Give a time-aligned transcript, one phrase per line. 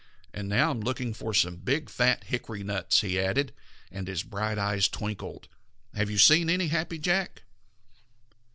[0.33, 3.53] "And now I'm looking for some big, fat hickory nuts," he added,
[3.91, 5.47] and his bright eyes twinkled.
[5.93, 7.43] "Have you seen any, Happy Jack?"